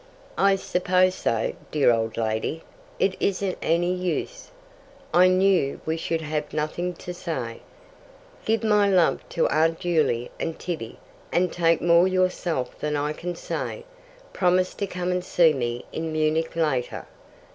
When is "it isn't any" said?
2.97-3.93